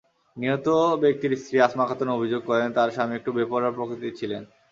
নিহত 0.37 0.67
ব্যক্তির 1.01 1.33
স্ত্রী 1.35 1.57
আসমা 1.59 1.85
খাতুন 1.87 2.09
অভিযোগ 2.09 2.41
করেন, 2.45 2.67
তাঁর 2.71 2.89
স্বামী 2.91 3.13
একটু 3.15 3.29
বেপরোয়া 3.31 3.75
প্রকৃতির 3.77 4.17
ছিলেন। 4.19 4.43